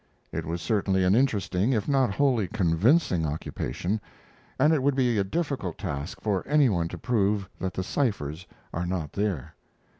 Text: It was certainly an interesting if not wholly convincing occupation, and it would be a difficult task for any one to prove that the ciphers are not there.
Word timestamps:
It 0.31 0.47
was 0.47 0.63
certainly 0.63 1.03
an 1.03 1.13
interesting 1.13 1.73
if 1.73 1.87
not 1.87 2.09
wholly 2.15 2.47
convincing 2.47 3.23
occupation, 3.23 4.01
and 4.59 4.73
it 4.73 4.81
would 4.81 4.95
be 4.95 5.19
a 5.19 5.23
difficult 5.23 5.77
task 5.77 6.21
for 6.21 6.41
any 6.47 6.69
one 6.69 6.87
to 6.87 6.97
prove 6.97 7.47
that 7.59 7.75
the 7.75 7.83
ciphers 7.83 8.47
are 8.73 8.87
not 8.87 9.13
there. 9.13 9.53